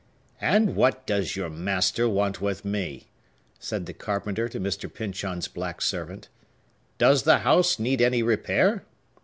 "And 0.41 0.75
what 0.75 1.05
does 1.05 1.35
your 1.35 1.51
master 1.51 2.09
want 2.09 2.41
with 2.41 2.65
me?" 2.65 3.09
said 3.59 3.85
the 3.85 3.93
carpenter 3.93 4.49
to 4.49 4.59
Mr. 4.59 4.91
Pyncheon's 4.91 5.47
black 5.47 5.79
servant. 5.79 6.27
"Does 6.97 7.21
the 7.21 7.37
house 7.45 7.77
need 7.77 8.01
any 8.01 8.23
repair? 8.23 8.83